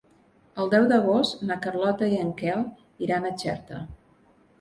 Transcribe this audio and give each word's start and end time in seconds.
El 0.61 0.69
deu 0.73 0.85
d'agost 0.91 1.43
na 1.49 1.57
Carlota 1.65 2.09
i 2.13 2.17
en 2.21 2.31
Quel 2.39 2.63
iran 3.09 3.29
a 3.29 3.33
Xerta. 3.43 3.83